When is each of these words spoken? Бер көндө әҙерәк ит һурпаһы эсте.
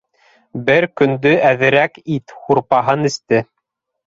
Бер 0.69 0.87
көндө 1.01 1.33
әҙерәк 1.49 2.01
ит 2.17 2.35
һурпаһы 2.47 2.97
эсте. 3.13 3.45